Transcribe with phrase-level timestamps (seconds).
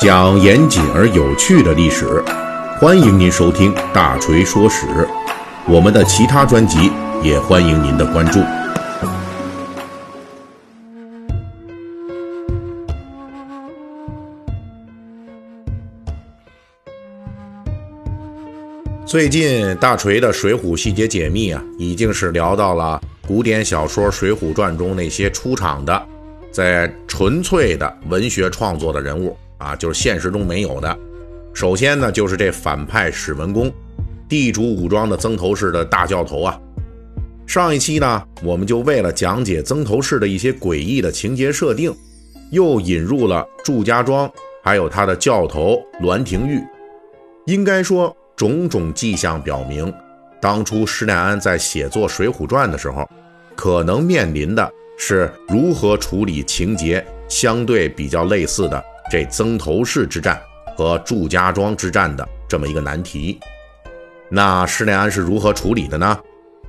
[0.00, 2.24] 讲严谨而有趣的历史，
[2.80, 4.86] 欢迎您收听《大锤说史》。
[5.68, 6.90] 我们的其他专辑
[7.22, 8.40] 也欢迎您的关注。
[19.04, 22.98] 最近大锤的《水浒细节解密》啊，已经是聊到了
[23.28, 26.02] 古典小说《水浒传》中那些出场的，
[26.50, 30.98] 在纯粹的文学创作的人物啊，就是现实中没有的。
[31.54, 33.72] 首先呢，就是这反派史文恭，
[34.28, 36.60] 地主武装的曾头市的大教头啊。
[37.46, 41.94] 上一期呢，我们就为了讲解曾头市的一些诡异的情节设定，
[42.50, 44.28] 又引入了祝家庄，
[44.64, 46.60] 还有他的教头栾廷玉。
[47.46, 48.16] 应该说。
[48.36, 49.92] 种种迹象表明，
[50.40, 53.06] 当初施耐庵在写作《水浒传》的时候，
[53.54, 60.40] 可能面临的是如何处理情节相对比较类似的这曾头市之战
[60.76, 63.40] 和祝家庄之战的这么一个难题。
[64.28, 66.16] 那施耐庵是如何处理的呢？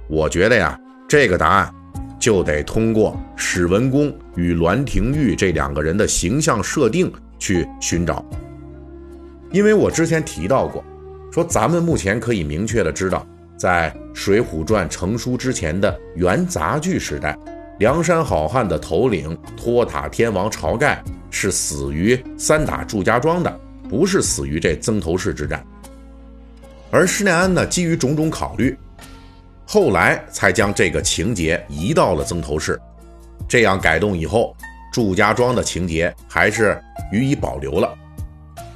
[0.09, 0.75] 我觉得呀，
[1.07, 1.71] 这个答案
[2.19, 8.25] 就得通过史文恭与栾廷玉这两个人的形象设定去寻找，
[9.51, 10.83] 因为我之前提到过。
[11.31, 17.37] 说咱们目前可以明确的知道，在《水浒传》成书之前的元杂剧时代，
[17.81, 25.65] 梁山好汉的头领托塔天王晁盖是死于三打祝家庄的，不是死于这曾头市之战。
[26.91, 28.77] 而施耐庵呢，基于种种考虑，
[29.65, 32.79] 后来才将这个情节移到了曾头市。
[33.49, 34.55] 这样改动以后，
[34.93, 36.79] 祝家庄的情节还是
[37.11, 37.91] 予以保留了。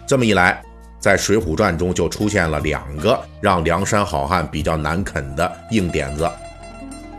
[0.08, 0.60] 这么一来。
[0.98, 6.28] 在《水浒传》中就出现了两个让梁山好汉比较难啃的硬点子，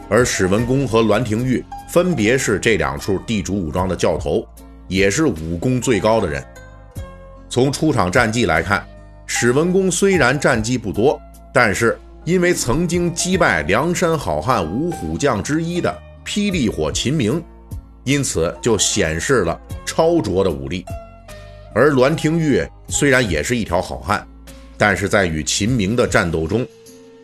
[0.08, 4.46] 而史文恭和栾廷玉分别是这两处地主武装的教头，
[4.88, 6.42] 也是武功最高的人。
[7.48, 8.86] 从出场战绩来看，
[9.26, 11.20] 史文恭虽然战绩不多，
[11.52, 17.42] 但是因为曾经击败梁山好汉五虎将之一的霹雳火秦明，
[18.04, 20.84] 因此就显示了超卓的武力。
[21.74, 24.26] 而栾廷玉虽然也是一条好汉，
[24.78, 26.66] 但是在与秦明的战斗中，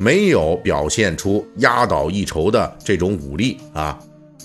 [0.03, 3.97] 没有表现出压倒一筹的这种武力啊，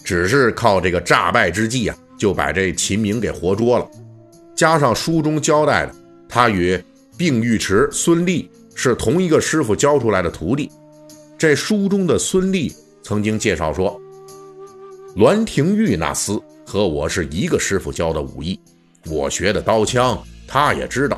[0.04, 3.90] 只是靠这个诈败之计啊，就把这秦明给活捉了。
[4.56, 5.96] 加上书中交代的，
[6.30, 6.80] 他与
[7.18, 10.70] 并尉迟孙立是同一个师傅教出来的徒弟。
[11.40, 14.00] 这书中的孙立曾经介绍说，
[15.16, 18.60] 栾廷玉那厮和我是一个师傅教的武艺。
[19.08, 21.18] 我学的刀枪，他也知道；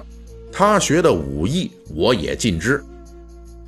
[0.50, 2.82] 他学的武艺，我也尽知。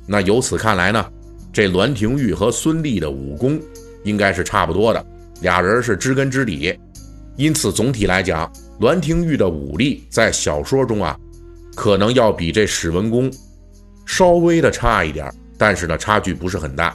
[0.06, 1.04] 那由此看来呢，
[1.52, 3.60] 这栾廷玉和孙立的武功
[4.04, 5.04] 应该是差不多的，
[5.40, 6.78] 俩人是知根知底。
[7.36, 11.18] 因此，总体来讲，栾廷玉的武力在小说中啊，
[11.74, 13.32] 可能要比这史文恭
[14.04, 16.94] 稍微的差一点，但是呢，差距不是很大。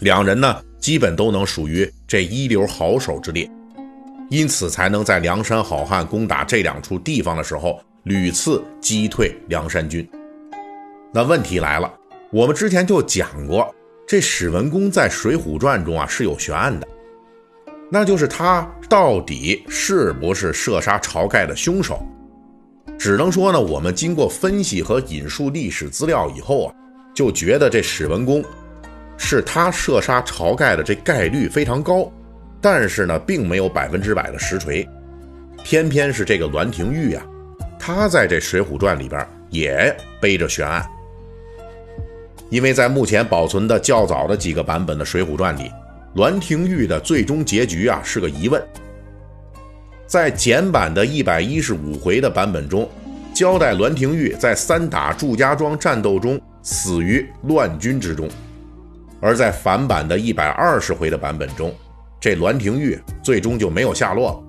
[0.00, 3.48] 两人呢，基本都能属于这一流好手之列。
[4.30, 10.06] 因此才能在梁山好汉攻打这两处地方的时候，屡次击退梁山军。
[11.14, 11.90] 那问题来了，
[12.30, 13.74] 我们之前就讲过，
[14.06, 16.86] 这史文恭在《水浒传》中啊是有悬案的，
[17.90, 22.06] 那就是他到底是不是射杀晁盖的凶手？
[22.98, 26.74] 只能说呢，我们经过分析和引述历史资料以后啊，
[27.14, 28.44] 就觉得这史文恭
[29.16, 32.12] 是他射杀晁盖的这概率非常高。
[32.60, 34.86] 但是呢，并没有百分之百的实锤，
[35.64, 37.24] 偏偏是这个栾廷玉啊，
[37.78, 40.84] 他在这《水浒传》里边也背着悬案，
[42.50, 45.70] 因为在目前保存的较早的几个版本的《水浒传》里，
[46.14, 48.62] 栾廷玉的最终结局啊是个疑问。
[50.06, 52.88] 在简版的一百一十五回的版本中，
[53.34, 58.26] 交代栾廷玉在三打祝家庄战斗中死于乱军之中，
[59.20, 61.72] 而在反版的一百二十回的版本中。
[62.18, 64.40] 这栾廷玉最终就没有下落了。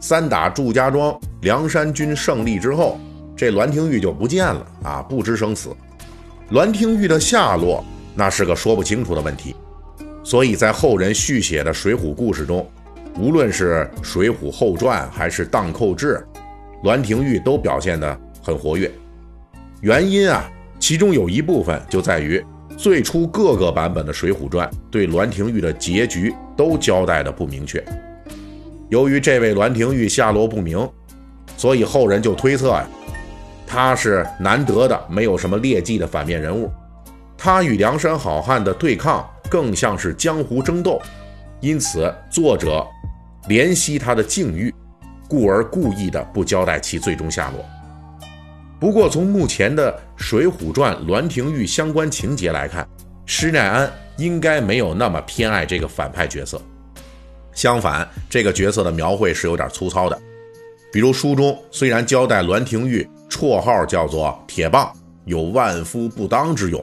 [0.00, 2.98] 三打祝家庄，梁山军胜利之后，
[3.36, 5.68] 这栾廷玉就不见了啊，不知生死。
[6.50, 9.54] 栾廷玉的下落，那是个说不清楚的问题。
[10.22, 12.66] 所以在后人续写的水浒故事中，
[13.18, 16.24] 无论是《水浒后传》还是《荡寇志》，
[16.82, 18.90] 栾廷玉都表现得很活跃。
[19.80, 22.44] 原因啊，其中有一部分就在于。
[22.76, 27.80] 最初各个版本的《水浒传》对栾廷玉的结局都交代的不明确。
[28.88, 30.88] 由于这位栾廷玉下落不明，
[31.56, 32.84] 所以后人就推测呀，
[33.74, 36.70] 他是难得的没有什么劣迹的反面人物。
[37.36, 41.02] 他与梁山好汉的对抗更像是江湖争斗，
[41.60, 42.86] 因此作者
[43.48, 44.72] 怜惜他的境遇，
[45.28, 47.64] 故而故意的不交代其最终下落。
[48.78, 52.86] 不过，从目前的《水浒传》栾廷玉相关情节来看，
[53.26, 56.62] 施耐庵应该没有那么偏爱这个反派角色。
[57.52, 60.16] 相反，这个角色的描绘是有点粗糙的。
[60.92, 64.92] 比如书中虽然交代栾廷玉绰号叫做铁棒，
[65.24, 66.82] 有万夫不当之勇，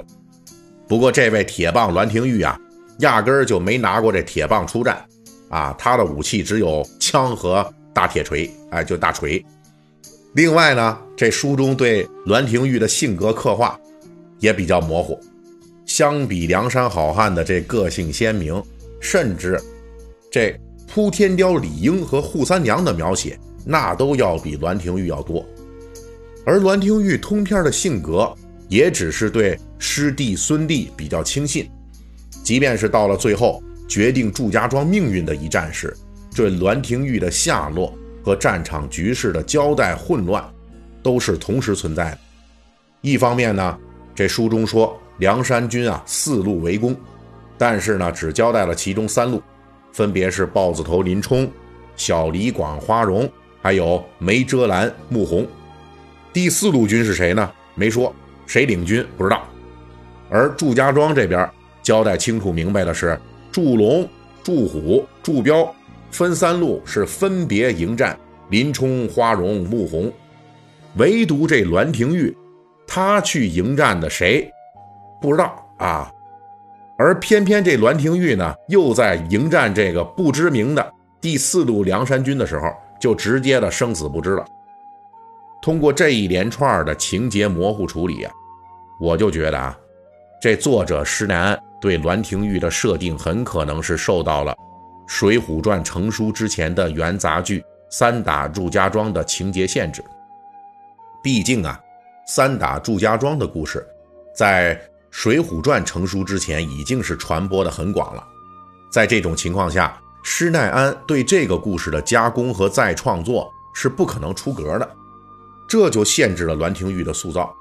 [0.88, 2.60] 不过这位铁棒栾廷玉啊，
[3.00, 5.04] 压根儿就没拿过这铁棒出战，
[5.50, 9.44] 啊，他的武器只有枪和大铁锤，哎，就大锤。
[10.34, 13.80] 另外呢，这书中对栾廷玉的性格刻画
[14.40, 15.20] 也比较模糊，
[15.86, 18.62] 相比梁山好汉的这个性鲜明，
[19.00, 19.62] 甚至
[20.32, 20.58] 这
[20.88, 25.46] 扑天雕李应和扈三娘的描写，那都要比栾廷玉要多。
[26.46, 28.34] 而栾廷玉通篇的性格，
[28.68, 31.70] 也只是对师弟孙弟比较轻信，
[32.44, 35.96] 即便是到了最后决定祝家庄命运的一战时，
[36.30, 37.94] 这栾廷玉的下落。
[38.24, 40.48] 和战场局势的交代混乱，
[41.02, 42.18] 都是同时存在的。
[43.02, 43.76] 一方面呢，
[44.14, 46.96] 这书中说梁山军啊四路围攻，
[47.58, 49.42] 但是呢只交代了其中三路，
[49.92, 51.52] 分别是豹子头林冲、
[51.96, 53.28] 小李广花荣，
[53.60, 55.48] 还有梅遮拦穆弘。
[56.34, 57.52] 第四路军是谁呢？
[57.76, 58.14] 没说，
[58.46, 59.44] 谁领军不知道。
[60.30, 61.50] 而祝家庄这边
[61.84, 63.20] 交代清楚明白的是，
[63.52, 64.08] 祝龙、
[64.44, 65.74] 祝虎、祝彪。
[66.10, 68.20] 分三路是分别迎战
[68.50, 70.12] 林冲、花荣、穆弘，
[70.98, 72.36] 唯独这栾廷玉，
[72.86, 74.52] 他去迎战的谁
[75.22, 76.12] 不知道啊？
[76.98, 82.68] 而偏偏这栾廷玉呢，又在迎战这个不知名的第四路梁山军的时候，
[83.00, 84.46] 就直接的生死不知了。
[85.62, 88.34] 通过这一连串的情节模糊处理啊，
[89.00, 89.78] 我就觉得啊，
[90.42, 94.52] 这作者施耐庵对栾廷玉的设定很可能是受到了。
[95.06, 97.60] 《水浒传》成书之前的元杂剧
[97.90, 100.04] 《三打祝家庄》的情节限制，
[101.22, 101.80] 毕竟啊，
[102.32, 103.86] 《三打祝家庄》的故事，
[104.34, 104.76] 在
[105.12, 108.24] 《水浒传》成书之前已经是传播的很广了。
[108.92, 114.90] 在这种情况下，施耐庵对这个故事的加工和再创作是不可能出格的，
[115.72, 117.56] 这就限制了栾廷玉的塑造。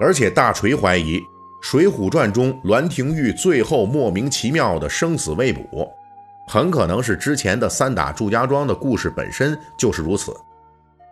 [0.00, 1.20] 而且大锤怀疑，
[1.62, 5.88] 《水浒传》中栾廷玉最后莫名其妙的生死未卜。
[6.48, 10.34] 很可能是之前的三打祝家庄的故事本身就是如此。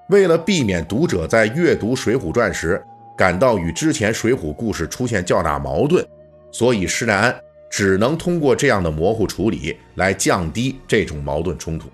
[0.09, 2.85] 为了避免读者在阅读《水浒传》时
[3.17, 6.05] 感到与之前水浒故事出现较大矛盾，
[6.51, 7.41] 所以施耐庵
[7.71, 11.89] 只能通过这样的模糊处理来降低这种矛盾冲突。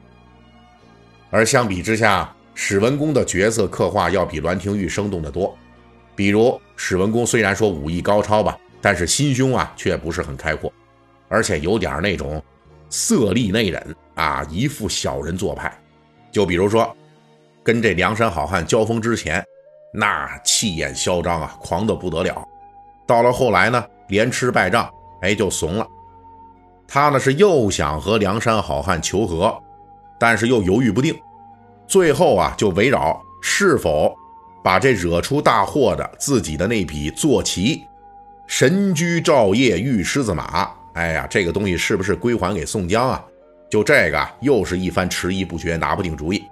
[1.29, 5.57] 而相比之下，史文恭的角色刻画要比栾廷玉生动得多。
[6.15, 10.73] 比如史文恭虽然说武艺高超吧，但是心胸啊却不是很开阔，
[11.29, 12.43] 而且有点那种。
[12.93, 13.81] 色厉内荏
[14.17, 15.73] 啊，一副小人做派。
[16.33, 16.93] 就比如说，
[17.63, 19.47] 跟这梁山好汉交锋之前，
[19.95, 22.45] 那气焰嚣张啊，狂得不得了。
[23.07, 24.91] 到了后来呢，连吃败仗，
[25.23, 25.87] 哎，就怂了。
[26.89, 29.57] 他呢是又想和梁山好汉求和，
[30.19, 31.17] 但是又犹豫不定。
[31.91, 34.17] 最后啊，就围绕是否
[34.63, 37.85] 把这惹出大祸的自己的那匹坐骑
[38.47, 40.71] 神驹照夜玉狮子马。
[40.93, 43.25] 哎呀，这个东西是不是归还给宋江啊？
[43.69, 46.45] 就这个又是一番迟疑不决，拿不定主意。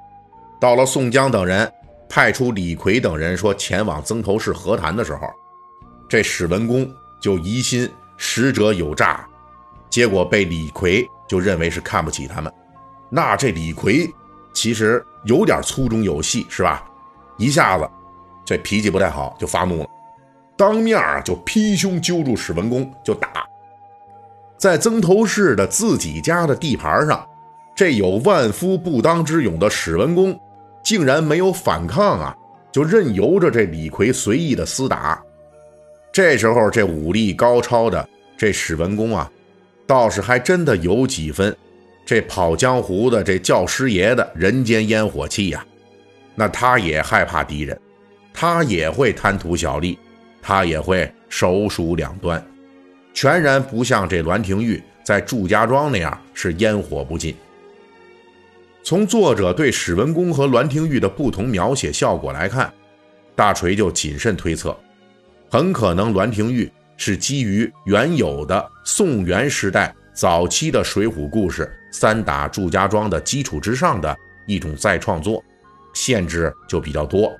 [0.61, 1.73] 到了宋江等人
[2.08, 5.29] 派出李逵等人说前往曾头市和谈的时候，
[6.08, 9.24] 这史文恭就疑心使者有诈，
[9.89, 12.53] 结果被李逵就认为是看不起他们。
[13.08, 14.13] 那这李逵
[14.58, 16.84] 其实有点粗中有细，是吧？
[17.36, 17.88] 一下子
[18.44, 19.88] 这脾气不太好，就发怒了，
[20.56, 23.46] 当面啊就劈胸揪住史文恭就打。
[24.56, 27.24] 在曾头市的自己家的地盘上，
[27.77, 30.36] 这有万夫不当之勇的史文恭，
[30.82, 32.36] 竟然没有反抗啊，
[32.72, 35.22] 就任由着这李逵随意的厮打。
[36.10, 39.31] 这时候，这武力高超的这史文恭啊，
[39.86, 41.56] 倒是还真的有几分
[42.08, 45.62] 这跑江湖的这教师爷的人间烟火气呀。
[46.34, 47.79] 那他也害怕敌人，
[48.32, 49.98] 他也会贪图小利，
[50.41, 52.43] 他也会手鼠两端。
[53.12, 57.36] 全然不像这栾廷玉在祝家庄那样是烟火不尽。
[58.82, 62.72] 从作者对史文恭和栾廷玉的不同描写效果来看，
[63.36, 64.74] 大锤就谨慎推测，
[65.50, 74.17] 很可能栾廷玉是基于原有的宋元时代早期的水浒故事“三打祝家庄”的基础之上的
[74.47, 75.43] 一种再创作，
[75.95, 77.35] 限制就比较多，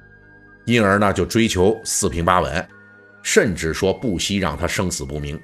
[0.65, 2.69] 因而呢就追求四平八稳，
[3.23, 5.41] 甚至说不惜让他生死不明。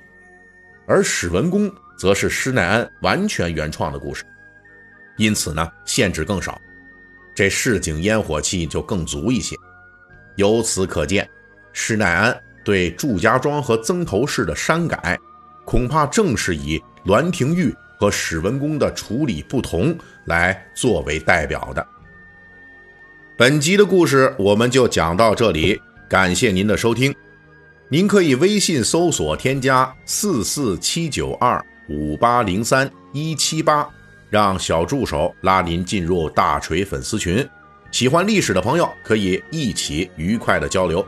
[0.86, 4.24] 而史文恭则是施耐庵完全原创的故事，
[5.16, 6.60] 因此呢限制更少。
[7.34, 9.56] 这市井烟火气就更足一些。
[10.36, 11.28] 由此可见，
[11.72, 15.18] 施耐庵对祝家庄和曾头市的删改，
[15.64, 21.86] 恐怕正是以栾廷玉和史文恭的处理不同来作为代表的。
[23.36, 27.14] 本集的故事我们就讲到这里，感谢您的收听。
[27.88, 33.88] 您可以微信搜索添加四四七九二五八零三一七八，
[34.30, 37.46] 让小助手拉您进入大锤粉丝群。
[37.92, 41.06] 喜欢历史的朋友可以一起愉快的交流。